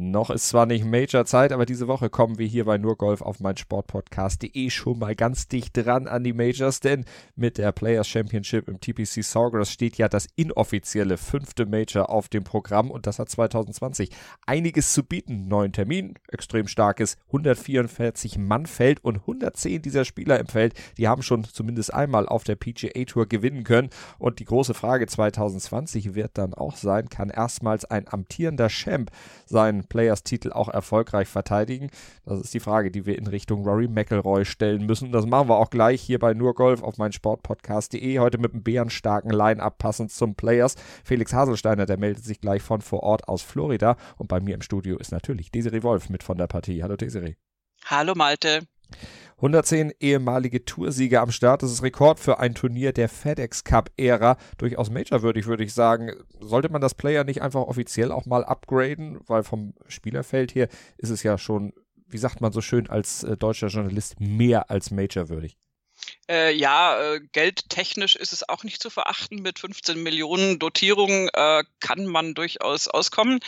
[0.00, 3.38] noch ist zwar nicht Major-Zeit, aber diese Woche kommen wir hier bei nur Golf auf
[3.38, 7.04] mein Sportpodcast.de schon mal ganz dicht dran an die Majors, denn
[7.36, 12.44] mit der Players Championship im TPC Sawgrass steht ja das inoffizielle fünfte Major auf dem
[12.44, 14.10] Programm und das hat 2020
[14.46, 15.48] einiges zu bieten.
[15.48, 21.22] Neuen Termin, extrem starkes 144 Mann Feld und 110 dieser Spieler im Feld, die haben
[21.22, 26.38] schon zumindest einmal auf der PGA Tour gewinnen können und die große Frage 2020 wird
[26.38, 29.10] dann auch sein, kann erstmals ein amtierender Champ
[29.44, 31.90] sein Players-Titel auch erfolgreich verteidigen?
[32.24, 35.12] Das ist die Frage, die wir in Richtung Rory McElroy stellen müssen.
[35.12, 38.18] Das machen wir auch gleich hier bei Nurgolf auf meinsportpodcast.de.
[38.18, 40.76] Heute mit einem bärenstarken Line-Up passend zum Players.
[41.04, 43.96] Felix Haselsteiner, der meldet sich gleich von vor Ort aus Florida.
[44.16, 46.82] Und bei mir im Studio ist natürlich Desiree Wolf mit von der Partie.
[46.82, 47.34] Hallo Desiree.
[47.84, 48.62] Hallo Malte.
[49.40, 51.62] 110 ehemalige Toursieger am Start.
[51.62, 54.36] Das ist Rekord für ein Turnier der FedEx Cup-Ära.
[54.58, 56.12] Durchaus majorwürdig, würde ich sagen.
[56.40, 59.18] Sollte man das Player nicht einfach offiziell auch mal upgraden?
[59.26, 61.72] Weil vom Spielerfeld her ist es ja schon,
[62.06, 65.56] wie sagt man so schön als äh, deutscher Journalist, mehr als majorwürdig.
[66.28, 69.40] Äh, ja, äh, geldtechnisch ist es auch nicht zu verachten.
[69.40, 73.40] Mit 15 Millionen Dotierung äh, kann man durchaus auskommen.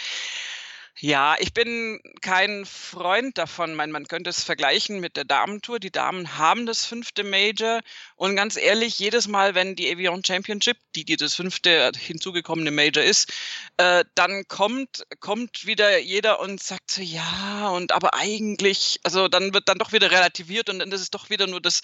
[0.99, 3.75] Ja, ich bin kein Freund davon.
[3.75, 5.81] Man, man könnte es vergleichen mit der Damentour.
[5.81, 7.81] Die Damen haben das fünfte Major.
[8.23, 13.03] Und ganz ehrlich, jedes Mal, wenn die Avion Championship, die, die das fünfte hinzugekommene Major
[13.03, 13.33] ist,
[13.79, 19.53] äh, dann kommt, kommt wieder jeder und sagt so, ja, und aber eigentlich, also dann
[19.55, 21.81] wird dann doch wieder relativiert und dann ist es doch wieder nur das,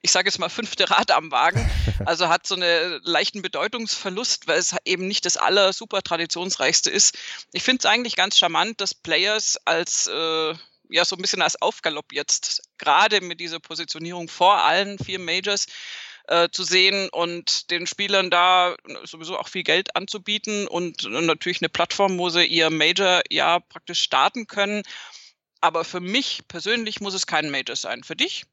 [0.00, 1.70] ich sage jetzt mal, fünfte Rad am Wagen.
[2.06, 7.16] Also hat so einen leichten Bedeutungsverlust, weil es eben nicht das aller super traditionsreichste ist.
[7.52, 10.54] Ich finde es eigentlich ganz charmant dass Players als äh,
[10.92, 15.66] ja so ein bisschen als Aufgalopp jetzt gerade mit dieser Positionierung vor allen vier Majors
[16.28, 21.68] äh, zu sehen und den Spielern da sowieso auch viel Geld anzubieten und natürlich eine
[21.68, 24.82] Plattform, wo sie ihr Major ja praktisch starten können.
[25.60, 28.02] Aber für mich persönlich muss es kein Major sein.
[28.02, 28.44] Für dich?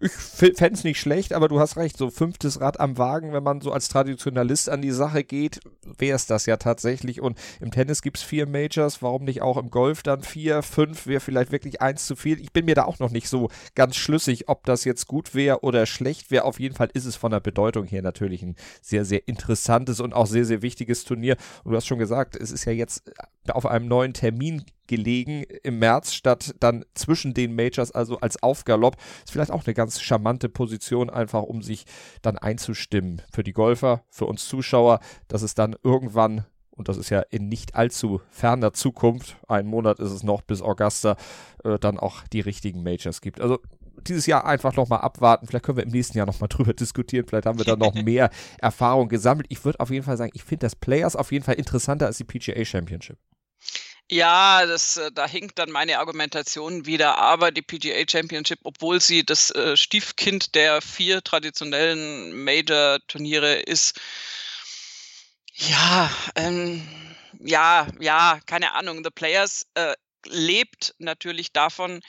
[0.00, 3.42] Ich fände es nicht schlecht, aber du hast recht, so fünftes Rad am Wagen, wenn
[3.42, 5.60] man so als Traditionalist an die Sache geht,
[5.98, 7.20] wäre es das ja tatsächlich.
[7.20, 11.06] Und im Tennis gibt es vier Majors, warum nicht auch im Golf dann vier, fünf,
[11.06, 12.40] wäre vielleicht wirklich eins zu viel.
[12.40, 15.60] Ich bin mir da auch noch nicht so ganz schlüssig, ob das jetzt gut wäre
[15.60, 16.44] oder schlecht wäre.
[16.44, 20.14] Auf jeden Fall ist es von der Bedeutung her natürlich ein sehr, sehr interessantes und
[20.14, 21.36] auch sehr, sehr wichtiges Turnier.
[21.64, 23.10] Und du hast schon gesagt, es ist ja jetzt
[23.48, 28.96] auf einem neuen Termin gelegen im März, statt dann zwischen den Majors, also als Aufgalopp.
[29.24, 31.84] Ist vielleicht auch eine ganz charmante Position, einfach um sich
[32.22, 33.22] dann einzustimmen.
[33.32, 34.98] Für die Golfer, für uns Zuschauer,
[35.28, 39.98] dass es dann irgendwann und das ist ja in nicht allzu ferner Zukunft, ein Monat
[39.98, 41.16] ist es noch bis Augusta,
[41.62, 43.38] äh, dann auch die richtigen Majors gibt.
[43.38, 43.58] Also
[44.06, 45.46] dieses Jahr einfach nochmal abwarten.
[45.46, 47.26] Vielleicht können wir im nächsten Jahr nochmal drüber diskutieren.
[47.28, 49.46] Vielleicht haben wir da noch mehr Erfahrung gesammelt.
[49.50, 52.16] Ich würde auf jeden Fall sagen, ich finde das Players auf jeden Fall interessanter als
[52.16, 53.18] die PGA Championship.
[54.12, 57.18] Ja, das, äh, da hinkt dann meine Argumentation wieder.
[57.18, 64.00] Aber die PGA Championship, obwohl sie das äh, Stiefkind der vier traditionellen Major-Turniere ist,
[65.54, 66.88] ja, ähm,
[67.38, 69.04] ja, ja, keine Ahnung.
[69.04, 69.94] The Players äh,
[70.26, 72.00] lebt natürlich davon,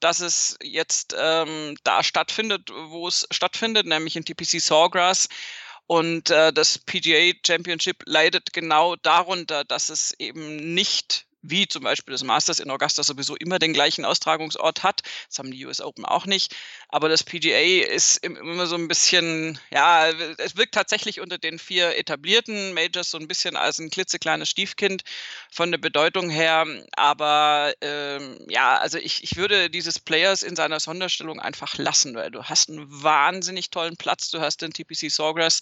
[0.00, 5.28] dass es jetzt ähm, da stattfindet, wo es stattfindet, nämlich in TPC Sawgrass.
[5.86, 12.12] Und äh, das PGA Championship leidet genau darunter, dass es eben nicht wie zum Beispiel
[12.12, 15.02] das Masters in Augusta sowieso immer den gleichen Austragungsort hat.
[15.28, 16.54] Das haben die US Open auch nicht.
[16.88, 21.96] Aber das PGA ist immer so ein bisschen, ja, es wirkt tatsächlich unter den vier
[21.96, 25.02] etablierten Majors so ein bisschen als ein klitzekleines Stiefkind
[25.50, 26.66] von der Bedeutung her.
[26.92, 32.30] Aber ähm, ja, also ich, ich würde dieses Players in seiner Sonderstellung einfach lassen, weil
[32.30, 34.30] du hast einen wahnsinnig tollen Platz.
[34.30, 35.60] Du hast den TPC Sawgrass,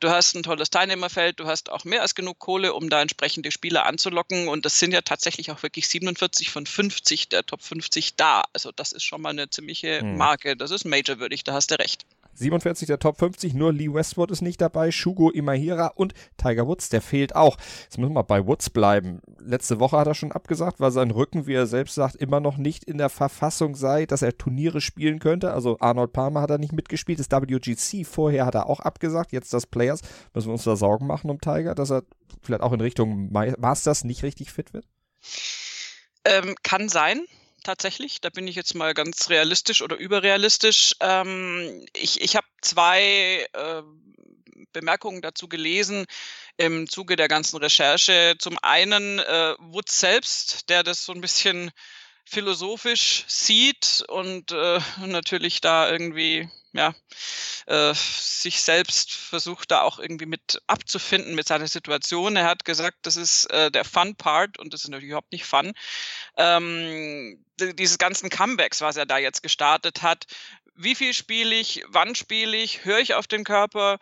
[0.00, 3.52] du hast ein tolles Teilnehmerfeld, du hast auch mehr als genug Kohle, um da entsprechende
[3.52, 4.48] Spieler anzulocken.
[4.48, 8.44] Und das sind ja tatsächlich auch wirklich 47 von 50 der Top 50 da.
[8.54, 10.16] Also das ist schon mal eine ziemliche hm.
[10.16, 10.56] Marke.
[10.56, 12.06] Das ist majorwürdig, da hast du recht.
[12.34, 16.88] 47 der Top 50, nur Lee Westwood ist nicht dabei, Shugo Imahira und Tiger Woods,
[16.88, 17.58] der fehlt auch.
[17.82, 19.20] Jetzt müssen wir bei Woods bleiben.
[19.38, 22.56] Letzte Woche hat er schon abgesagt, weil sein Rücken, wie er selbst sagt, immer noch
[22.56, 25.52] nicht in der Verfassung sei, dass er Turniere spielen könnte.
[25.52, 29.52] Also Arnold Palmer hat er nicht mitgespielt, das WGC vorher hat er auch abgesagt, jetzt
[29.52, 30.00] das Players.
[30.32, 32.02] Müssen wir uns da Sorgen machen um Tiger, dass er
[32.40, 34.86] vielleicht auch in Richtung Masters nicht richtig fit wird?
[36.24, 37.26] Ähm, kann sein,
[37.64, 38.20] tatsächlich.
[38.20, 40.94] Da bin ich jetzt mal ganz realistisch oder überrealistisch.
[41.00, 43.82] Ähm, ich ich habe zwei äh,
[44.72, 46.06] Bemerkungen dazu gelesen
[46.56, 48.36] im Zuge der ganzen Recherche.
[48.38, 51.70] Zum einen äh, Woods selbst, der das so ein bisschen
[52.24, 56.94] philosophisch sieht und äh, natürlich da irgendwie ja,
[57.66, 62.36] äh, sich selbst versucht da auch irgendwie mit abzufinden mit seiner Situation.
[62.36, 65.44] Er hat gesagt, das ist äh, der Fun Part und das ist natürlich überhaupt nicht
[65.44, 65.72] Fun.
[66.36, 70.26] Ähm, dieses ganzen Comebacks, was er da jetzt gestartet hat.
[70.74, 71.84] Wie viel spiele ich?
[71.88, 72.84] Wann spiele ich?
[72.84, 73.98] Höre ich auf den Körper?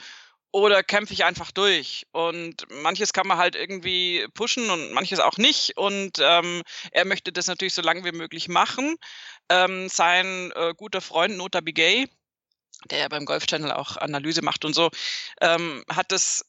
[0.53, 2.07] oder kämpfe ich einfach durch?
[2.13, 5.77] Und manches kann man halt irgendwie pushen und manches auch nicht.
[5.77, 8.97] Und ähm, er möchte das natürlich so lange wie möglich machen.
[9.49, 12.09] Ähm, sein äh, guter Freund Nota Bigay,
[12.91, 14.91] der ja beim Golf Channel auch Analyse macht und so,
[15.41, 16.45] ähm, hat das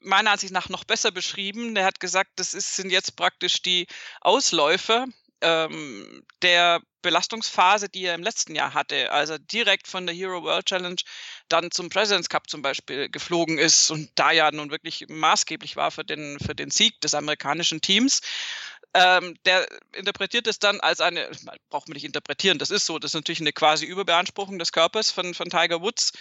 [0.00, 1.74] meiner Ansicht nach noch besser beschrieben.
[1.74, 3.86] Der hat gesagt, das ist, sind jetzt praktisch die
[4.20, 5.06] Ausläufer
[5.40, 10.66] ähm, der Belastungsphase, die er im letzten Jahr hatte, also direkt von der Hero World
[10.66, 11.00] Challenge
[11.48, 15.90] dann zum Presidents Cup zum Beispiel geflogen ist und da ja nun wirklich maßgeblich war
[15.90, 18.20] für den, für den Sieg des amerikanischen Teams.
[18.92, 21.30] Ähm, der interpretiert es dann als eine,
[21.68, 25.12] braucht man nicht interpretieren, das ist so, das ist natürlich eine quasi Überbeanspruchung des Körpers
[25.12, 26.12] von, von Tiger Woods.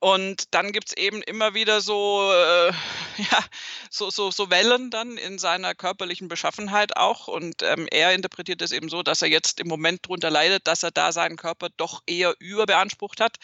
[0.00, 2.68] Und dann gibt es eben immer wieder so, äh,
[3.30, 3.44] ja,
[3.90, 7.26] so, so, so Wellen dann in seiner körperlichen Beschaffenheit auch.
[7.26, 10.84] Und ähm, er interpretiert es eben so, dass er jetzt im Moment darunter leidet, dass
[10.84, 13.36] er da seinen Körper doch eher überbeansprucht hat.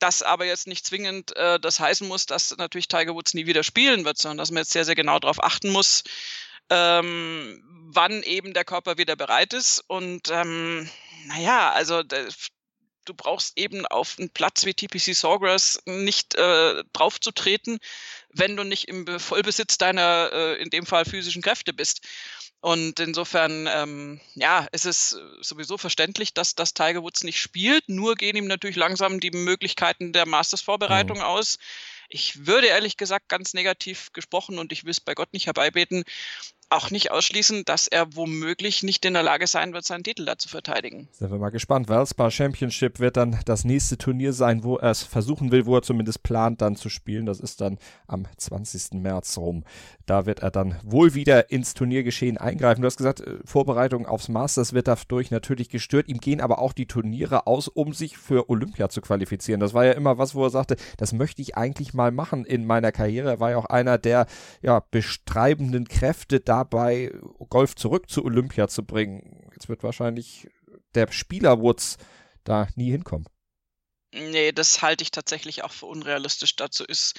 [0.00, 3.62] Das aber jetzt nicht zwingend äh, das heißen muss, dass natürlich Tiger Woods nie wieder
[3.62, 6.02] spielen wird, sondern dass man jetzt sehr, sehr genau darauf achten muss,
[6.70, 7.62] ähm,
[7.92, 9.84] wann eben der Körper wieder bereit ist.
[9.86, 10.88] Und ähm,
[11.26, 17.78] naja, also du brauchst eben auf einen Platz wie TPC Sawgrass nicht äh, draufzutreten,
[18.30, 22.06] wenn du nicht im Vollbesitz deiner, äh, in dem Fall physischen Kräfte bist.
[22.62, 27.88] Und insofern, ähm, ja, es ist sowieso verständlich, dass, dass Tiger Woods nicht spielt.
[27.88, 31.24] Nur gehen ihm natürlich langsam die Möglichkeiten der Masters-Vorbereitung mhm.
[31.24, 31.58] aus.
[32.12, 36.04] Ich würde ehrlich gesagt ganz negativ gesprochen und ich will es bei Gott nicht herbeibeten,
[36.70, 40.38] auch nicht ausschließen, dass er womöglich nicht in der Lage sein wird, seinen Titel da
[40.38, 41.08] zu verteidigen.
[41.10, 41.88] Sind wir mal gespannt.
[41.88, 45.82] Valspar Championship wird dann das nächste Turnier sein, wo er es versuchen will, wo er
[45.82, 47.26] zumindest plant, dann zu spielen.
[47.26, 49.00] Das ist dann am 20.
[49.00, 49.64] März rum.
[50.06, 52.82] Da wird er dann wohl wieder ins Turniergeschehen eingreifen.
[52.82, 56.08] Du hast gesagt, äh, Vorbereitung aufs Masters wird dadurch natürlich gestört.
[56.08, 59.60] Ihm gehen aber auch die Turniere aus, um sich für Olympia zu qualifizieren.
[59.60, 62.64] Das war ja immer was, wo er sagte, das möchte ich eigentlich mal machen in
[62.64, 63.30] meiner Karriere.
[63.30, 64.26] Er war ja auch einer der
[64.62, 67.10] ja, bestreibenden Kräfte da dabei,
[67.48, 69.48] Golf zurück zu Olympia zu bringen.
[69.52, 70.48] Jetzt wird wahrscheinlich
[70.94, 71.96] der Spieler Woods
[72.44, 73.26] da nie hinkommen.
[74.12, 76.56] Nee, das halte ich tatsächlich auch für unrealistisch.
[76.56, 77.18] Dazu ist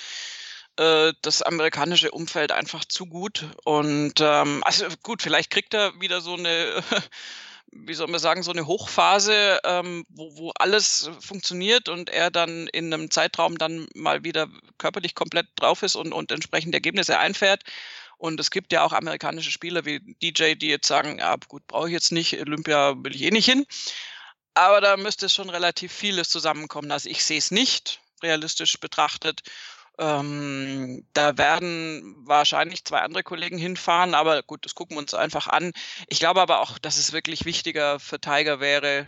[0.77, 3.47] äh, das amerikanische Umfeld einfach zu gut.
[3.63, 6.83] Und ähm, also gut, vielleicht kriegt er wieder so eine,
[7.71, 12.67] wie soll man sagen, so eine Hochphase, ähm, wo, wo alles funktioniert und er dann
[12.67, 14.47] in einem Zeitraum dann mal wieder
[14.77, 17.63] körperlich komplett drauf ist und, und entsprechend Ergebnisse einfährt.
[18.17, 21.87] Und es gibt ja auch amerikanische Spieler wie DJ, die jetzt sagen, ja gut, brauche
[21.87, 23.65] ich jetzt nicht, Olympia will ich eh nicht hin.
[24.53, 26.91] Aber da müsste schon relativ vieles zusammenkommen.
[26.91, 29.41] Also ich sehe es nicht, realistisch betrachtet.
[30.01, 35.47] Ähm, da werden wahrscheinlich zwei andere Kollegen hinfahren, aber gut, das gucken wir uns einfach
[35.47, 35.73] an.
[36.07, 39.07] Ich glaube aber auch, dass es wirklich wichtiger für Tiger wäre,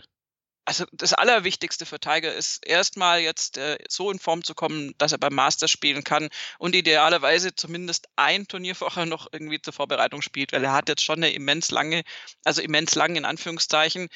[0.66, 5.10] also das Allerwichtigste für Tiger ist erstmal jetzt äh, so in Form zu kommen, dass
[5.12, 10.22] er beim Master spielen kann und idealerweise zumindest ein Turnier vorher noch irgendwie zur Vorbereitung
[10.22, 12.04] spielt, weil er hat jetzt schon eine immens lange,
[12.44, 14.08] also immens lang in Anführungszeichen,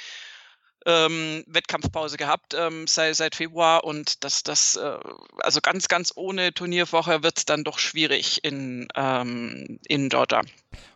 [0.89, 4.99] ähm, Wettkampfpause gehabt ähm, seit, seit Februar und das, das, äh,
[5.39, 10.41] also ganz, ganz ohne Turnierwoche wird es dann doch schwierig in, ähm, in Georgia.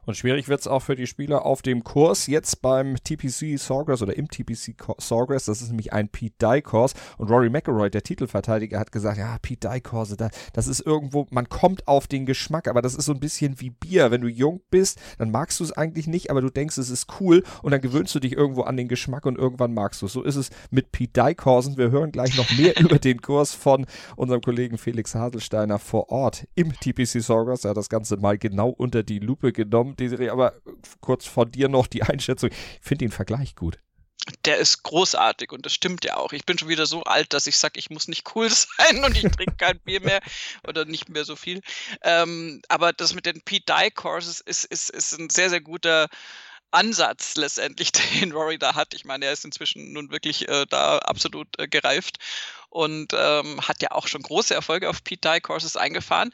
[0.05, 4.03] Und schwierig wird es auch für die Spieler auf dem Kurs jetzt beim TPC Sawgrass
[4.03, 5.45] oder im TPC Sawgrass.
[5.45, 6.95] Das ist nämlich ein Pete Dye Kurs.
[7.19, 11.27] Und Rory McIlroy, der Titelverteidiger, hat gesagt, ja, Pete Dye Kurse, da, das ist irgendwo,
[11.31, 14.11] man kommt auf den Geschmack, aber das ist so ein bisschen wie Bier.
[14.11, 17.07] Wenn du jung bist, dann magst du es eigentlich nicht, aber du denkst, es ist
[17.21, 20.13] cool und dann gewöhnst du dich irgendwo an den Geschmack und irgendwann magst du es.
[20.13, 21.77] So ist es mit Pete Dye Kursen.
[21.77, 23.87] Wir hören gleich noch mehr über den Kurs von
[24.17, 27.65] unserem Kollegen Felix Haselsteiner vor Ort im TPC Sawgrass.
[27.65, 30.55] Er hat das Ganze mal genau unter die Lupe genommen Desiree, aber
[31.01, 32.51] kurz vor dir noch die Einschätzung.
[32.51, 33.79] Ich finde den Vergleich gut.
[34.45, 36.33] Der ist großartig und das stimmt ja auch.
[36.33, 39.17] Ich bin schon wieder so alt, dass ich sage, ich muss nicht cool sein und
[39.17, 40.21] ich trinke kein Bier mehr
[40.67, 41.61] oder nicht mehr so viel.
[42.03, 46.09] Ähm, aber das mit den Pete Dye Courses ist, ist, ist ein sehr, sehr guter
[46.73, 48.95] Ansatz letztendlich, den Rory da hat.
[48.95, 52.19] Ich meine, er ist inzwischen nun wirklich äh, da absolut äh, gereift
[52.71, 56.33] und ähm, hat ja auch schon große Erfolge auf Pete Dye Courses eingefahren.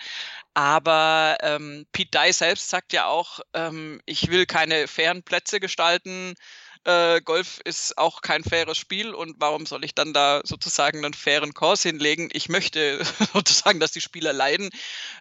[0.59, 6.35] Aber ähm, Pete Dye selbst sagt ja auch, ähm, ich will keine fairen Plätze gestalten.
[6.83, 11.15] Äh, Golf ist auch kein faires Spiel und warum soll ich dann da sozusagen einen
[11.15, 12.29] fairen Kurs hinlegen?
[12.33, 14.71] Ich möchte sozusagen, dass die Spieler leiden.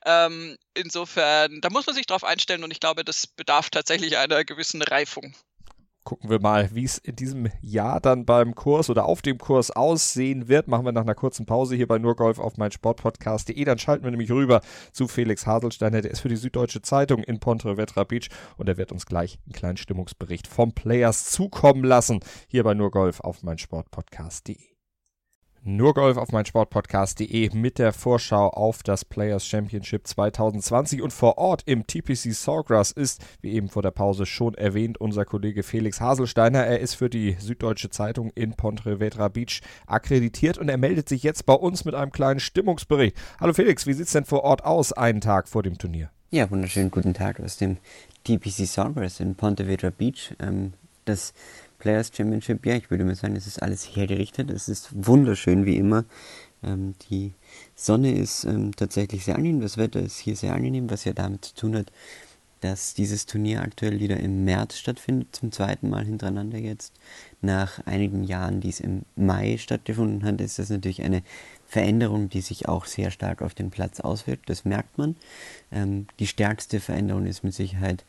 [0.07, 4.43] Ähm, insofern, da muss man sich drauf einstellen und ich glaube, das bedarf tatsächlich einer
[4.43, 5.35] gewissen Reifung.
[6.07, 9.71] Gucken wir mal, wie es in diesem Jahr dann beim Kurs oder auf dem Kurs
[9.71, 10.69] aussehen wird.
[10.69, 13.61] Machen wir nach einer kurzen Pause hier bei Nurgolf auf mein Sportpodcast.de.
[13.65, 14.61] Dann schalten wir nämlich rüber
[14.93, 16.01] zu Felix Haselsteiner.
[16.01, 19.51] Der ist für die Süddeutsche Zeitung in Pontevedra Beach und er wird uns gleich einen
[19.51, 22.21] kleinen Stimmungsbericht vom Players zukommen lassen.
[22.47, 24.76] Hier bei Nurgolf auf mein Sportpodcast.de.
[25.63, 31.37] Nur Golf auf mein Sportpodcast.de mit der Vorschau auf das Players Championship 2020 und vor
[31.37, 35.99] Ort im TPC Sawgrass ist, wie eben vor der Pause schon erwähnt, unser Kollege Felix
[35.99, 36.65] Haselsteiner.
[36.65, 41.45] Er ist für die Süddeutsche Zeitung in Pontevedra Beach akkreditiert und er meldet sich jetzt
[41.45, 43.17] bei uns mit einem kleinen Stimmungsbericht.
[43.39, 46.09] Hallo Felix, wie sieht es denn vor Ort aus, einen Tag vor dem Turnier?
[46.29, 47.77] Ja, wunderschönen guten Tag aus dem
[48.25, 50.35] TPC Sawgrass in Pontevedra Beach.
[50.39, 50.73] Ähm,
[51.05, 51.33] das
[51.87, 54.51] Players Championship, ja, ich würde mal sagen, es ist alles hergerichtet.
[54.51, 56.03] Es ist wunderschön wie immer.
[56.61, 57.33] Ähm, die
[57.75, 61.45] Sonne ist ähm, tatsächlich sehr angenehm, das Wetter ist hier sehr angenehm, was ja damit
[61.45, 61.93] zu tun hat,
[62.59, 66.91] dass dieses Turnier aktuell wieder im März stattfindet, zum zweiten Mal hintereinander jetzt.
[67.39, 71.23] Nach einigen Jahren, die es im Mai stattgefunden hat, ist das natürlich eine
[71.65, 74.49] Veränderung, die sich auch sehr stark auf den Platz auswirkt.
[74.49, 75.15] Das merkt man.
[75.71, 78.03] Ähm, die stärkste Veränderung ist mit Sicherheit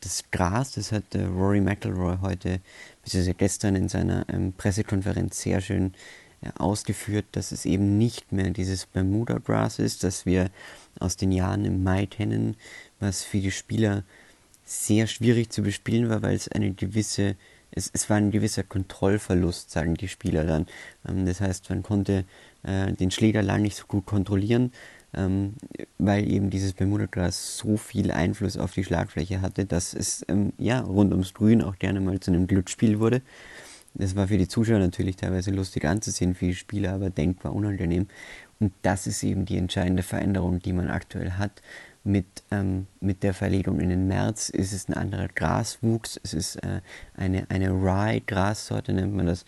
[0.00, 2.60] das Gras, das hat äh, Rory McIlroy heute,
[3.02, 5.94] beziehungsweise gestern in seiner ähm, Pressekonferenz sehr schön
[6.40, 10.50] äh, ausgeführt, dass es eben nicht mehr dieses Bermuda-Gras ist, das wir
[11.00, 12.56] aus den Jahren im Mai kennen,
[13.00, 14.04] was für die Spieler
[14.64, 17.34] sehr schwierig zu bespielen war, weil es eine gewisse,
[17.72, 20.66] es, es war ein gewisser Kontrollverlust, sagen die Spieler dann.
[21.08, 22.24] Ähm, das heißt, man konnte
[22.62, 24.72] äh, den Schläger lang nicht so gut kontrollieren
[25.14, 25.54] ähm,
[25.98, 30.80] weil eben dieses Bermuda-Gras so viel Einfluss auf die Schlagfläche hatte, dass es ähm, ja
[30.80, 33.22] rund ums Grün auch gerne mal zu einem Glücksspiel wurde.
[33.94, 38.06] Das war für die Zuschauer natürlich teilweise lustig anzusehen, für die Spieler aber denkbar unangenehm.
[38.60, 41.62] Und das ist eben die entscheidende Veränderung, die man aktuell hat.
[42.04, 46.56] Mit, ähm, mit der Verlegung in den März ist es ein anderer Graswuchs, es ist
[46.56, 46.80] äh,
[47.14, 49.44] eine, eine Rye-Grassorte, nennt man das.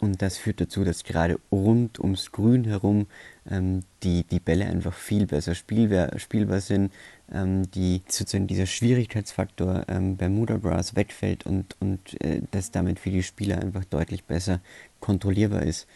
[0.00, 3.08] Und das führt dazu, dass gerade rund ums Grün herum
[3.50, 6.92] ähm, die, die Bälle einfach viel besser spielbar, spielbar sind,
[7.32, 13.10] ähm, die sozusagen dieser Schwierigkeitsfaktor ähm, Bermuda Grass wegfällt und, und äh, das damit für
[13.10, 14.60] die Spieler einfach deutlich besser
[15.00, 15.86] kontrollierbar ist.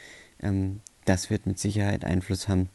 [0.40, 2.68] Ähm, das wird mit Sicherheit Einfluss haben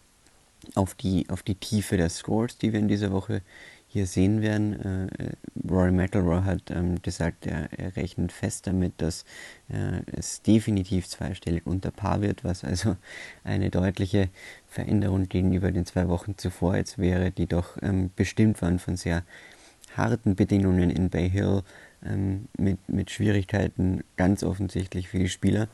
[0.76, 3.42] auf die, auf die Tiefe der Scores, die wir in dieser Woche
[3.88, 5.10] hier sehen werden.
[5.18, 5.32] Äh,
[5.70, 9.24] Rory McIlroy hat ähm, gesagt, er, er, rechnet fest damit, dass
[9.70, 12.98] äh, es definitiv zweistellig unter Paar wird, was also
[13.44, 14.30] eine deutliche
[14.78, 19.24] Veränderung gegenüber den zwei Wochen zuvor jetzt wäre, die doch ähm, bestimmt waren von sehr
[19.96, 21.64] harten Bedingungen in Bay Hill
[22.06, 25.68] ähm, mit, mit Schwierigkeiten ganz offensichtlich für die Spieler.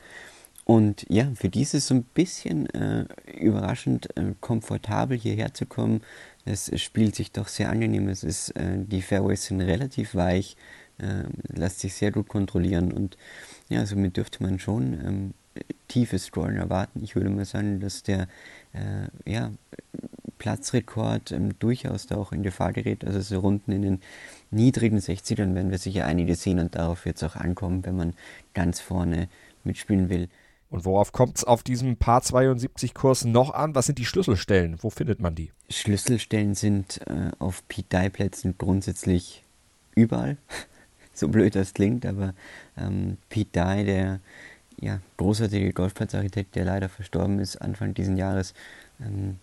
[0.64, 3.06] Und ja, für die so ein bisschen äh,
[3.38, 6.00] überraschend äh, komfortabel hierher zu kommen.
[6.46, 8.08] Es, spielt sich doch sehr angenehm.
[8.08, 10.56] Es ist, äh, die Fairways sind relativ weich,
[11.00, 13.18] äh, lässt sich sehr gut kontrollieren und
[13.68, 15.34] ja, somit dürfte man schon ähm,
[15.88, 17.04] tiefes Scrollen erwarten.
[17.04, 18.28] Ich würde mal sagen, dass der
[18.74, 19.52] äh, ja,
[20.38, 23.06] Platzrekord ähm, durchaus da auch in Gefahr gerät.
[23.06, 24.02] Also so Runden in den
[24.52, 28.14] niedrigen 60ern werden wir sicher einige sehen und darauf wird es auch ankommen, wenn man
[28.54, 29.30] ganz vorne
[29.64, 30.30] mitspielen will.
[30.70, 33.76] Und worauf kommt es auf diesem Paar 72-Kurs noch an?
[33.76, 34.78] Was sind die Schlüsselstellen?
[34.82, 35.52] Wo findet man die?
[35.70, 39.44] Schlüsselstellen sind äh, auf Pete Dye-Plätzen grundsätzlich
[39.94, 40.38] überall.
[41.14, 42.34] so blöd das klingt, aber
[42.76, 44.20] ähm, Dye, der
[44.80, 48.54] ja, großartige Golfplatzarchitekt, der leider verstorben ist Anfang dieses Jahres,
[49.00, 49.38] ähm,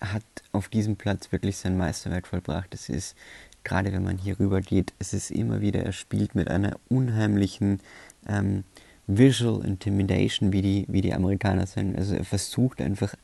[0.00, 2.74] hat auf diesem Platz wirklich sein Meisterwerk vollbracht.
[2.74, 3.16] Es ist,
[3.64, 7.80] gerade wenn man hier rüber geht, es ist immer wieder, er spielt mit einer unheimlichen
[8.28, 8.64] ähm,
[9.06, 11.96] Visual Intimidation, wie die, wie die Amerikaner sagen.
[11.96, 13.14] Also er versucht einfach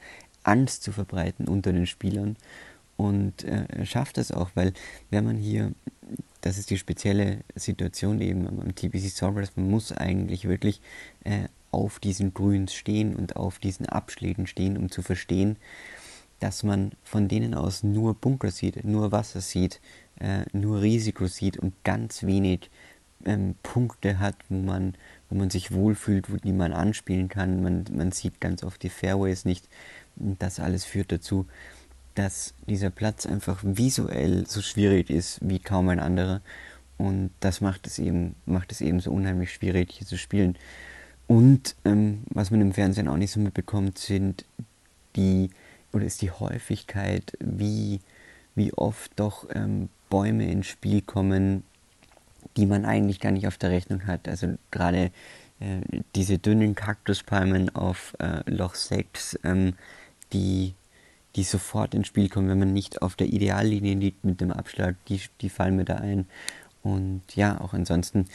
[0.45, 2.37] Angst zu verbreiten unter den Spielern
[2.97, 4.73] und äh, er schafft das auch, weil
[5.11, 5.73] wenn man hier,
[6.43, 10.81] das ist die spezielle Situation eben am TBC Sawgrass, man muss eigentlich wirklich
[11.25, 15.57] äh, auf diesen Grüns stehen und auf diesen Abschlägen stehen, um zu verstehen,
[16.41, 19.81] dass man von denen aus nur Bunker sieht, nur Wasser sieht,
[20.21, 22.71] äh, nur Risiko sieht und ganz wenig
[23.25, 24.95] ähm, Punkte hat, wo man
[25.33, 27.63] wo man sich wohlfühlt, wo die man anspielen kann.
[27.63, 29.67] Man, man sieht ganz oft die Fairways nicht.
[30.17, 31.47] Das alles führt dazu,
[32.15, 36.41] dass dieser Platz einfach visuell so schwierig ist wie kaum ein anderer.
[36.99, 40.57] Und das macht es eben, macht es eben so unheimlich schwierig, hier zu spielen.
[41.27, 44.45] Und ähm, was man im Fernsehen auch nicht so mitbekommt, sind
[45.17, 45.51] die,
[45.93, 48.01] oder ist die Häufigkeit, wie,
[48.55, 51.65] wie oft doch ähm, Bäume ins Spiel kommen,
[52.57, 54.29] die man eigentlich gar nicht auf der Rechnung hat.
[54.29, 55.11] Also gerade
[55.61, 55.81] äh,
[56.15, 59.75] diese dünnen Kaktuspalmen auf äh, Loch 6, ähm,
[60.33, 60.75] die,
[61.37, 64.97] die sofort ins Spiel kommen, wenn man nicht auf der Ideallinie liegt mit dem Abschlag,
[65.07, 66.27] die, die fallen mir da ein.
[66.83, 68.27] Und ja, auch ansonsten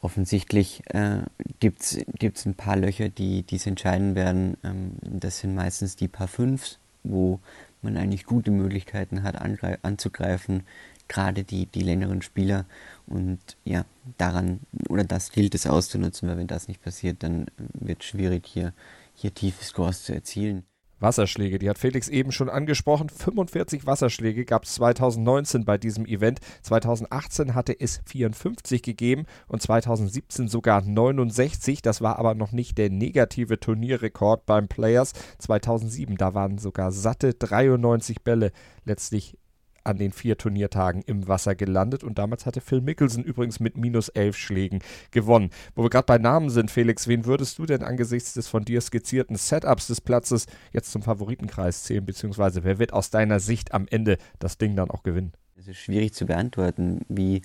[0.00, 1.20] offensichtlich äh,
[1.60, 4.56] gibt es ein paar Löcher, die es entscheiden werden.
[4.62, 7.40] Ähm, das sind meistens die paar Fünfs, wo
[7.82, 9.36] man eigentlich gute Möglichkeiten hat
[9.82, 10.64] anzugreifen,
[11.08, 12.66] gerade die, die längeren Spieler.
[13.06, 13.84] Und ja,
[14.18, 18.46] daran oder das gilt es auszunutzen, weil wenn das nicht passiert, dann wird es schwierig,
[18.46, 18.72] hier,
[19.14, 20.64] hier tiefe Scores zu erzielen.
[21.04, 23.08] Wasserschläge, die hat Felix eben schon angesprochen.
[23.08, 26.40] 45 Wasserschläge gab es 2019 bei diesem Event.
[26.62, 31.82] 2018 hatte es 54 gegeben und 2017 sogar 69.
[31.82, 35.12] Das war aber noch nicht der negative Turnierrekord beim Players.
[35.38, 38.50] 2007, da waren sogar satte 93 Bälle
[38.84, 39.36] letztlich
[39.84, 44.08] an den vier Turniertagen im Wasser gelandet und damals hatte Phil Mickelson übrigens mit minus
[44.08, 45.50] elf Schlägen gewonnen.
[45.74, 48.80] Wo wir gerade bei Namen sind, Felix, wen würdest du denn angesichts des von dir
[48.80, 53.86] skizzierten Setups des Platzes jetzt zum Favoritenkreis zählen, beziehungsweise wer wird aus deiner Sicht am
[53.88, 55.32] Ende das Ding dann auch gewinnen?
[55.56, 57.42] Es ist schwierig zu beantworten, wie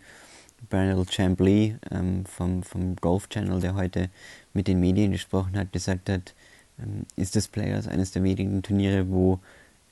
[0.69, 4.09] Bernal Chambly ähm, vom, vom Golf Channel, der heute
[4.53, 6.33] mit den Medien gesprochen hat, gesagt hat,
[6.79, 9.39] ähm, ist das Players eines der wenigen Turniere, wo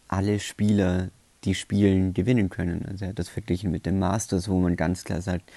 [0.08, 1.10] alle Spieler
[1.48, 2.86] die Spielen gewinnen können.
[2.86, 5.50] Also er hat das verglichen mit dem Masters, wo man ganz klar sagt,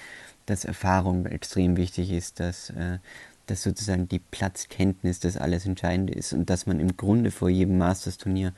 [0.45, 2.97] dass Erfahrung extrem wichtig ist, dass, äh,
[3.45, 7.77] dass sozusagen die Platzkenntnis das alles Entscheidende ist und dass man im Grunde vor jedem
[7.77, 8.53] Masters-Turnier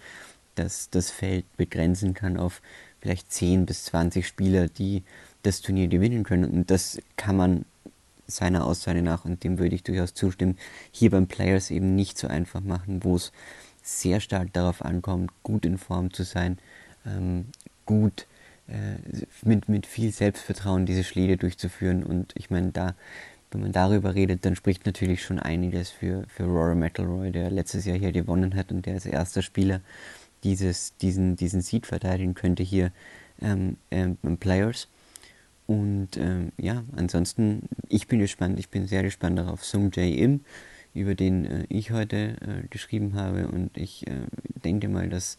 [0.55, 2.61] das, das Feld begrenzen kann auf
[3.01, 5.03] vielleicht 10 bis 20 Spieler, die
[5.41, 6.51] das Turnier gewinnen können.
[6.51, 7.65] Und das kann man
[8.27, 10.57] seiner Aussage nach, und dem würde ich durchaus zustimmen,
[10.91, 13.31] hier beim Players eben nicht so einfach machen, wo es
[13.81, 16.57] sehr stark darauf ankommt, gut in Form zu sein,
[17.05, 17.45] ähm,
[17.85, 18.27] gut
[18.67, 18.95] äh,
[19.43, 22.03] mit, mit viel Selbstvertrauen diese Schläge durchzuführen.
[22.03, 22.95] Und ich meine, da,
[23.51, 27.85] wenn man darüber redet, dann spricht natürlich schon einiges für, für Rory McIlroy, der letztes
[27.85, 29.81] Jahr hier gewonnen hat und der als erster Spieler
[30.43, 32.91] dieses, diesen, diesen Seed verteidigen könnte hier
[33.41, 34.87] ähm, ähm, Players.
[35.65, 39.63] Und ähm, ja, ansonsten, ich bin gespannt, ich bin sehr gespannt darauf.
[39.63, 40.41] Sung Jae Im,
[40.93, 43.47] über den äh, ich heute äh, geschrieben habe.
[43.47, 44.11] Und ich äh,
[44.63, 45.37] denke mal, dass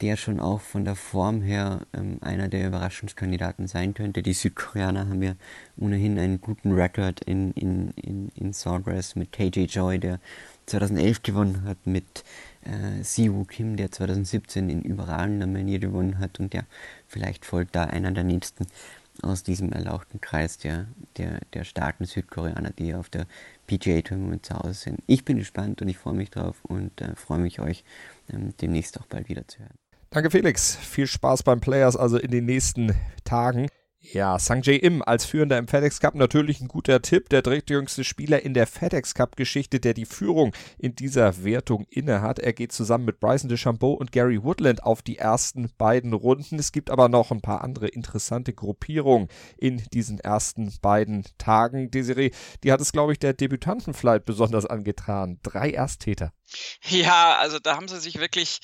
[0.00, 4.22] der schon auch von der Form her ähm, einer der Überraschungskandidaten sein könnte.
[4.22, 5.34] Die Südkoreaner haben ja
[5.76, 10.20] ohnehin einen guten Rekord in, in, in, in Sawgrass mit KJ Joy, der
[10.66, 12.24] 2011 gewonnen hat, mit
[12.64, 16.62] äh, Siwoo Kim, der 2017 in überragender Manier gewonnen hat und ja,
[17.06, 18.66] vielleicht folgt da einer der nächsten
[19.22, 23.26] aus diesem erlauchten Kreis der, der, der starken Südkoreaner, die auf der
[23.66, 25.02] PGA Tour mit zu Hause sind.
[25.06, 27.84] Ich bin gespannt und ich freue mich drauf und äh, freue mich euch
[28.32, 29.83] ähm, demnächst auch bald wieder zu hören.
[30.14, 30.76] Danke, Felix.
[30.76, 33.66] Viel Spaß beim Players, also in den nächsten Tagen.
[33.98, 37.30] Ja, Sanjay Im als Führender im FedEx Cup natürlich ein guter Tipp.
[37.30, 42.38] Der drittjüngste Spieler in der FedEx Cup Geschichte, der die Führung in dieser Wertung innehat.
[42.38, 46.60] Er geht zusammen mit Bryson DeChambeau und Gary Woodland auf die ersten beiden Runden.
[46.60, 49.26] Es gibt aber noch ein paar andere interessante Gruppierungen
[49.58, 51.90] in diesen ersten beiden Tagen.
[51.90, 52.30] Desiree,
[52.62, 55.40] die hat es, glaube ich, der Debütantenflight besonders angetan.
[55.42, 56.32] Drei Ersttäter.
[56.84, 58.60] Ja, also da haben sie sich wirklich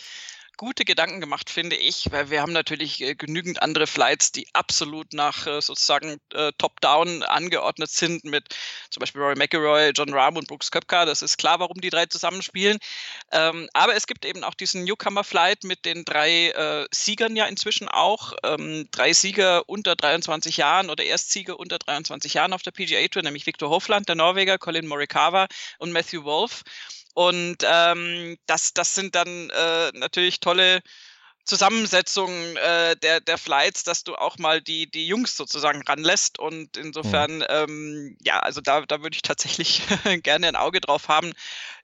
[0.61, 5.15] gute Gedanken gemacht, finde ich, weil wir haben natürlich äh, genügend andere Flights, die absolut
[5.15, 8.55] nach äh, sozusagen äh, Top-Down angeordnet sind mit
[8.91, 11.07] zum Beispiel Rory McIlroy, John Rahm und Brooks Köpka.
[11.07, 12.77] Das ist klar, warum die drei zusammenspielen.
[13.33, 17.89] Ähm, aber es gibt eben auch diesen Newcomer-Flight mit den drei äh, Siegern ja inzwischen
[17.89, 18.35] auch.
[18.45, 23.23] Ähm, drei Sieger unter 23 Jahren oder Erstsieger unter 23 Jahren auf der PGA Tour,
[23.23, 26.65] nämlich Victor Hofland, der Norweger, Colin Morikawa und Matthew Wolf.
[27.15, 30.81] Und ähm, das, das sind dann äh, natürlich tolle
[31.45, 36.39] Zusammensetzungen äh, der, der Flights, dass du auch mal die, die Jungs sozusagen ranlässt.
[36.39, 37.47] Und insofern, mhm.
[37.49, 39.83] ähm, ja, also da, da würde ich tatsächlich
[40.23, 41.33] gerne ein Auge drauf haben.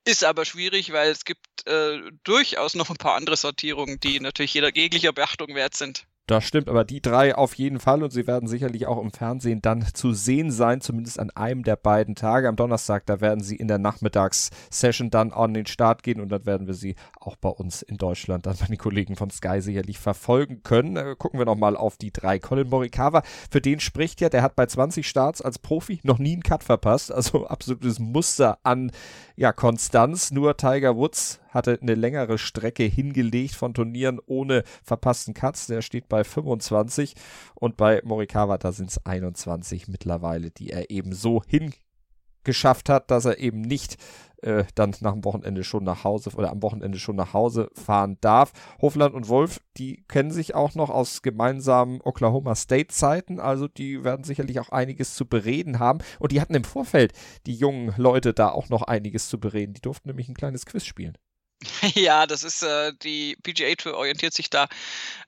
[0.04, 4.54] Ist aber schwierig, weil es gibt äh, durchaus noch ein paar andere Sortierungen, die natürlich
[4.54, 6.06] jeder jeglicher Beachtung wert sind.
[6.28, 9.62] Das stimmt, aber die drei auf jeden Fall und sie werden sicherlich auch im Fernsehen
[9.62, 12.48] dann zu sehen sein, zumindest an einem der beiden Tage.
[12.48, 16.44] Am Donnerstag, da werden sie in der Nachmittagssession dann an den Start gehen und dann
[16.44, 20.00] werden wir sie auch bei uns in Deutschland dann bei den Kollegen von Sky sicherlich
[20.00, 20.96] verfolgen können.
[20.96, 22.40] Äh, gucken wir nochmal auf die drei.
[22.40, 26.32] Colin Morikawa, für den spricht ja, der hat bei 20 Starts als Profi noch nie
[26.32, 28.90] einen Cut verpasst, also absolutes Muster an
[29.36, 30.32] ja, Konstanz.
[30.32, 35.66] Nur Tiger Woods hatte eine längere Strecke hingelegt von Turnieren ohne verpassten Cuts.
[35.66, 37.14] Der steht bei 25
[37.55, 43.25] und bei Morikawa, da sind es 21 mittlerweile, die er eben so hingeschafft hat, dass
[43.25, 43.97] er eben nicht
[44.42, 48.19] äh, dann nach dem Wochenende schon nach Hause oder am Wochenende schon nach Hause fahren
[48.21, 48.53] darf.
[48.81, 54.05] Hofland und Wolf, die kennen sich auch noch aus gemeinsamen Oklahoma State Zeiten, also die
[54.05, 57.12] werden sicherlich auch einiges zu bereden haben und die hatten im Vorfeld
[57.47, 59.75] die jungen Leute da auch noch einiges zu bereden.
[59.75, 61.16] Die durften nämlich ein kleines Quiz spielen.
[61.95, 64.69] Ja, das ist äh, die PGA Tour orientiert sich da.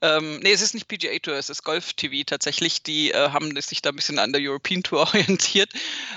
[0.02, 2.82] Ähm, nee, es ist nicht PGA Tour, es ist Golf TV tatsächlich.
[2.82, 5.72] Die äh, haben sich da ein bisschen an der European Tour orientiert,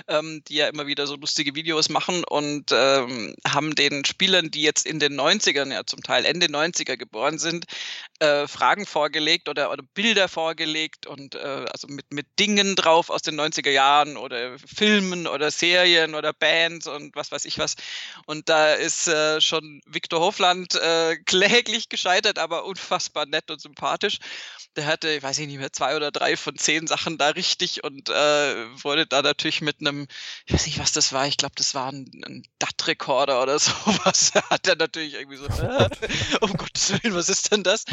[0.08, 4.62] ähm, die ja immer wieder so lustige Videos machen und ähm, haben den Spielern, die
[4.62, 7.66] jetzt in den 90ern, ja zum Teil Ende 90er geboren sind,
[8.20, 13.22] äh, Fragen vorgelegt oder, oder Bilder vorgelegt und äh, also mit, mit Dingen drauf aus
[13.22, 17.76] den 90er Jahren oder Filmen oder Serien oder Bands und was weiß ich was.
[18.26, 24.20] Und da ist äh, schon Victor Hofland äh, kläglich gescheitert, aber unfassbar nett und sympathisch.
[24.76, 28.10] Der hatte, ich weiß nicht mehr, zwei oder drei von zehn Sachen da richtig und
[28.10, 30.08] äh, wurde da natürlich mit einem,
[30.46, 34.32] ich weiß nicht, was das war, ich glaube, das war ein, ein DAT-Rekorder oder sowas.
[34.50, 35.90] hat er natürlich irgendwie so, äh,
[36.42, 37.84] um Gottes Willen, was ist denn das?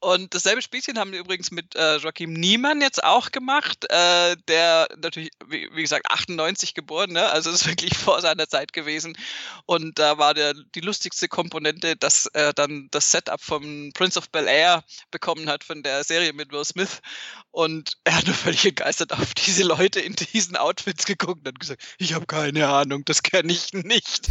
[0.00, 4.88] Und dasselbe Spielchen haben wir übrigens mit äh, Joachim Niemann jetzt auch gemacht, äh, der
[4.96, 7.28] natürlich, wie, wie, gesagt, 98 geboren, ne?
[7.28, 9.18] also ist wirklich vor seiner Zeit gewesen.
[9.66, 14.30] Und da war der, die lustigste Komponente, dass er dann das Setup vom Prince of
[14.30, 17.02] Bel Air bekommen hat von der Serie mit Will Smith.
[17.50, 21.60] Und er hat nur völlig begeistert auf diese Leute in diesen Outfits geguckt und hat
[21.60, 24.28] gesagt, ich habe keine Ahnung, das kenne ich nicht.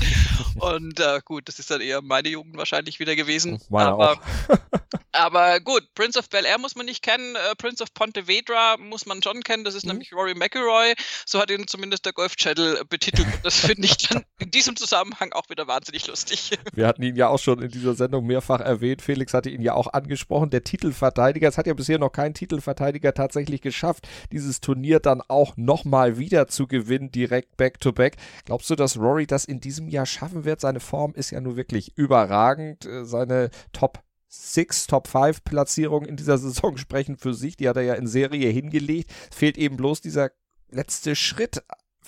[0.56, 3.62] Und äh, gut, das ist dann eher meine Jugend wahrscheinlich wieder gewesen.
[3.70, 4.20] Meine aber, auch.
[5.12, 9.06] aber gut, Prince of Bel Air muss man nicht kennen, äh, Prince of Pontevedra muss
[9.06, 9.92] man schon kennen, das ist mhm.
[9.92, 10.96] nämlich Rory McIlroy.
[11.26, 13.28] So hat ihn zumindest der Golf Channel betitelt.
[13.28, 16.52] Und das finde ich dann in diesem Zusammenhang auch wieder wahnsinnig lustig.
[16.74, 19.02] Wir hatten ihn ja auch schon in dieser Sendung mehrfach erwähnt.
[19.02, 20.50] Felix hatte ihn ja auch angesprochen.
[20.50, 25.58] Der Titelverteidiger, es hat ja bisher noch kein Titelverteidiger tatsächlich geschafft, dieses Turnier dann auch
[25.58, 28.16] nochmal wieder zu gewinnen, direkt back-to-back.
[28.16, 28.46] -back.
[28.46, 30.62] Glaubst du, dass Rory das in diesem Jahr schaffen wird?
[30.62, 32.86] Seine Form ist ja nur wirklich überragend.
[32.86, 37.58] Äh, seine Top Six, Top 5 Platzierungen in dieser Saison sprechen für sich.
[37.58, 39.12] Die hat er ja in Serie hingelegt.
[39.30, 40.32] Es fehlt eben bloß dieser
[40.72, 41.62] letzte Schritt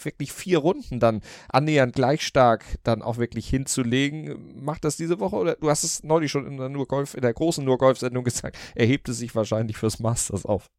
[0.06, 4.64] wirklich vier Runden dann annähernd gleich stark dann auch wirklich hinzulegen.
[4.64, 7.22] Macht das diese Woche oder du hast es neulich schon in der nur Golf, in
[7.22, 10.70] der großen nur Golf Sendung gesagt, erhebt es sich wahrscheinlich fürs Masters auf.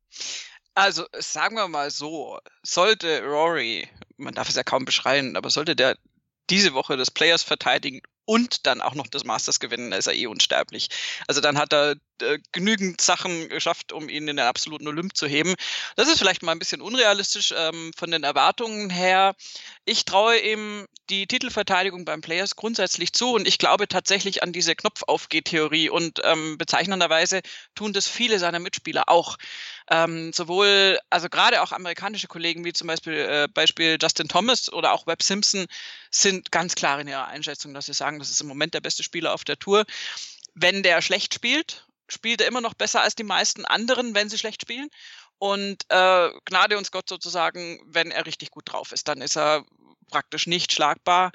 [0.74, 5.74] Also sagen wir mal so, sollte Rory, man darf es ja kaum beschreien, aber sollte
[5.74, 5.96] der
[6.50, 10.26] diese Woche des Players verteidigen und dann auch noch das Masters gewinnen, ist er eh
[10.26, 10.90] unsterblich.
[11.26, 15.26] Also dann hat er äh, genügend Sachen geschafft, um ihn in den absoluten Olymp zu
[15.26, 15.54] heben.
[15.96, 19.34] Das ist vielleicht mal ein bisschen unrealistisch ähm, von den Erwartungen her.
[19.86, 24.76] Ich traue ihm die Titelverteidigung beim Players grundsätzlich zu und ich glaube tatsächlich an diese
[24.76, 27.40] Knopfaufgeh-Theorie und ähm, bezeichnenderweise
[27.74, 29.38] tun das viele seiner Mitspieler auch.
[29.90, 34.92] Ähm, sowohl, also gerade auch amerikanische Kollegen wie zum Beispiel äh, Beispiel Justin Thomas oder
[34.92, 35.66] auch Webb Simpson
[36.10, 39.02] sind ganz klar in ihrer Einschätzung, dass sie sagen, das ist im Moment der beste
[39.02, 39.84] Spieler auf der Tour.
[40.54, 44.38] Wenn der schlecht spielt, spielt er immer noch besser als die meisten anderen, wenn sie
[44.38, 44.88] schlecht spielen.
[45.38, 49.64] Und äh, Gnade uns Gott sozusagen, wenn er richtig gut drauf ist, dann ist er
[50.10, 51.32] praktisch nicht schlagbar.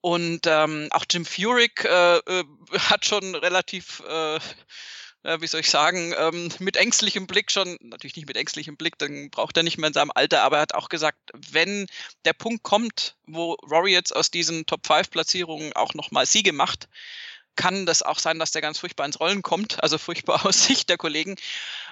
[0.00, 2.44] Und ähm, auch Jim Furyk äh, äh,
[2.78, 4.38] hat schon relativ, äh,
[5.40, 9.30] wie soll ich sagen, ähm, mit ängstlichem Blick schon, natürlich nicht mit ängstlichem Blick, dann
[9.30, 11.86] braucht er nicht mehr in seinem Alter, aber er hat auch gesagt, wenn
[12.24, 16.88] der Punkt kommt, wo Rory jetzt aus diesen Top-5-Platzierungen auch nochmal Siege macht,
[17.56, 20.88] kann das auch sein, dass der ganz furchtbar ins Rollen kommt, also furchtbar aus Sicht
[20.88, 21.36] der Kollegen.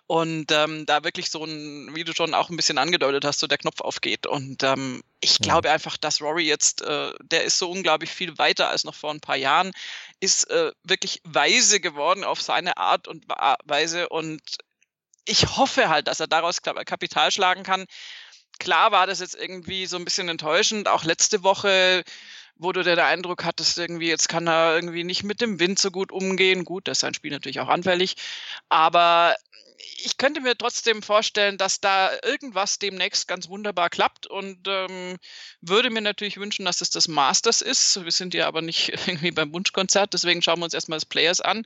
[0.06, 3.46] Und ähm, da wirklich so ein, wie du schon auch ein bisschen angedeutet hast, so
[3.46, 4.26] der Knopf aufgeht.
[4.26, 8.68] Und ähm, ich glaube einfach, dass Rory jetzt, äh, der ist so unglaublich viel weiter
[8.68, 9.72] als noch vor ein paar Jahren,
[10.20, 13.24] ist äh, wirklich weise geworden auf seine Art und
[13.64, 14.10] Weise.
[14.10, 14.42] Und
[15.24, 17.86] ich hoffe halt, dass er daraus Kapital schlagen kann.
[18.58, 20.86] Klar war das jetzt irgendwie so ein bisschen enttäuschend.
[20.86, 22.04] Auch letzte Woche
[22.56, 25.90] wo du den Eindruck hattest, irgendwie, jetzt kann er irgendwie nicht mit dem Wind so
[25.90, 26.64] gut umgehen.
[26.64, 28.16] Gut, das ist sein Spiel natürlich auch anfällig.
[28.68, 29.36] Aber
[29.98, 35.16] ich könnte mir trotzdem vorstellen, dass da irgendwas demnächst ganz wunderbar klappt und ähm,
[35.60, 38.04] würde mir natürlich wünschen, dass es das Masters ist.
[38.04, 41.40] Wir sind ja aber nicht irgendwie beim Wunschkonzert, deswegen schauen wir uns erstmal das Players
[41.40, 41.64] an.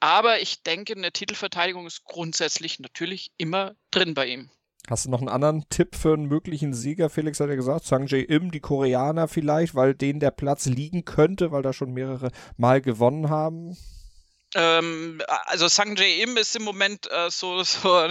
[0.00, 4.50] Aber ich denke, eine Titelverteidigung ist grundsätzlich natürlich immer drin bei ihm.
[4.90, 7.08] Hast du noch einen anderen Tipp für einen möglichen Sieger?
[7.08, 11.04] Felix hat ja gesagt, Sang Jae Im, die Koreaner vielleicht, weil denen der Platz liegen
[11.04, 13.76] könnte, weil da schon mehrere Mal gewonnen haben.
[14.54, 18.08] Ähm, also Sang Jae Im ist im Moment äh, so, so,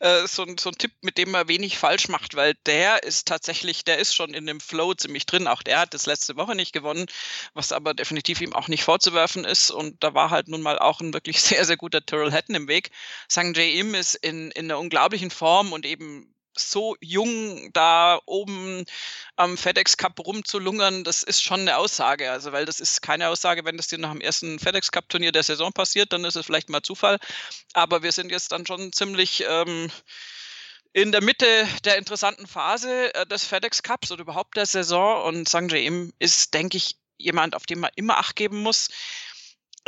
[0.00, 3.84] äh, so, so, ein Tipp, mit dem man wenig falsch macht, weil der ist tatsächlich,
[3.84, 5.46] der ist schon in dem Flow ziemlich drin.
[5.46, 7.06] Auch der hat das letzte Woche nicht gewonnen,
[7.54, 9.70] was aber definitiv ihm auch nicht vorzuwerfen ist.
[9.70, 12.68] Und da war halt nun mal auch ein wirklich sehr, sehr guter Tyrrell Hatton im
[12.68, 12.90] Weg.
[13.28, 18.84] Sang Jae Im ist in, in einer unglaublichen Form und eben so jung da oben
[19.36, 22.30] am FedEx Cup rumzulungern, das ist schon eine Aussage.
[22.30, 25.32] Also, weil das ist keine Aussage, wenn das dir nach dem ersten FedEx Cup Turnier
[25.32, 27.18] der Saison passiert, dann ist es vielleicht mal Zufall.
[27.72, 29.90] Aber wir sind jetzt dann schon ziemlich ähm,
[30.92, 35.24] in der Mitte der interessanten Phase äh, des FedEx Cups oder überhaupt der Saison.
[35.24, 38.88] Und Sang Im ist, denke ich, jemand, auf den man immer Acht geben muss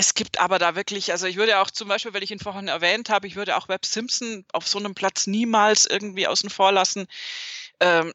[0.01, 2.69] es gibt aber da wirklich, also ich würde auch zum Beispiel, weil ich ihn vorhin
[2.69, 6.73] erwähnt habe, ich würde auch Webb Simpson auf so einem Platz niemals irgendwie außen vor
[6.73, 7.07] lassen.
[7.81, 8.15] Ähm,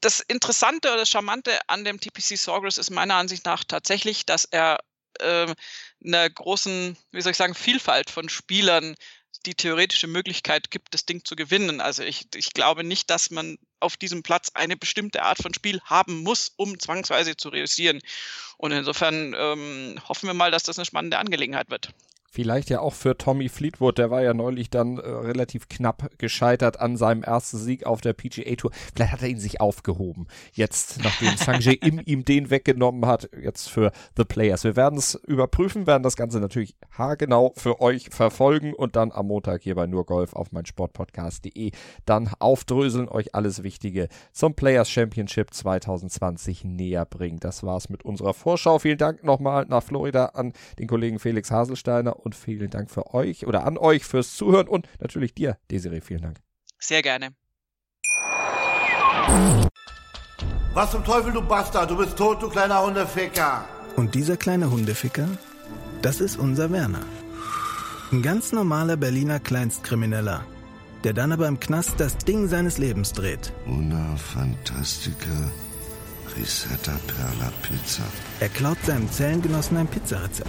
[0.00, 4.46] das Interessante oder das Charmante an dem TPC Sawgrass ist meiner Ansicht nach tatsächlich, dass
[4.46, 4.80] er
[5.20, 5.54] äh,
[6.04, 8.96] einer großen, wie soll ich sagen, Vielfalt von Spielern
[9.46, 11.80] die theoretische Möglichkeit gibt, das Ding zu gewinnen.
[11.80, 15.80] Also ich, ich glaube nicht, dass man auf diesem Platz eine bestimmte Art von Spiel
[15.84, 18.00] haben muss, um zwangsweise zu realisieren.
[18.58, 21.90] Und insofern ähm, hoffen wir mal, dass das eine spannende Angelegenheit wird.
[22.32, 26.78] Vielleicht ja auch für Tommy Fleetwood, der war ja neulich dann äh, relativ knapp gescheitert
[26.78, 28.70] an seinem ersten Sieg auf der PGA Tour.
[28.94, 30.28] Vielleicht hat er ihn sich aufgehoben.
[30.52, 34.62] Jetzt, nachdem Sanjay im ihm den weggenommen hat, jetzt für The Players.
[34.62, 39.26] Wir werden es überprüfen, werden das Ganze natürlich haargenau für euch verfolgen und dann am
[39.26, 41.72] Montag hier bei nur Golf auf mein Sportpodcast.de
[42.06, 47.40] dann aufdröseln, euch alles Wichtige zum Players Championship 2020 näher bringen.
[47.40, 48.78] Das war's mit unserer Vorschau.
[48.78, 53.46] Vielen Dank nochmal nach Florida an den Kollegen Felix Haselsteiner und vielen Dank für euch
[53.46, 56.40] oder an euch fürs Zuhören und natürlich dir, Desiree, vielen Dank.
[56.78, 57.30] Sehr gerne.
[60.72, 61.90] Was zum Teufel, du Bastard?
[61.90, 63.64] Du bist tot, du kleiner Hundeficker.
[63.96, 65.28] Und dieser kleine Hundeficker,
[66.02, 67.04] das ist unser Werner.
[68.12, 70.44] Ein ganz normaler Berliner Kleinstkrimineller,
[71.04, 73.52] der dann aber im Knast das Ding seines Lebens dreht.
[73.66, 75.50] Una Fantastica
[76.36, 78.02] Risetta Perla Pizza.
[78.40, 80.48] Er klaut seinem Zellengenossen ein Pizzarezept